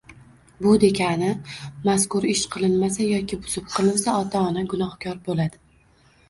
[0.65, 1.27] Bu degani
[1.87, 5.63] mazkur ish qilinmasa yoki buzib qilinsa, ota-ona gunohkor bo‘ladi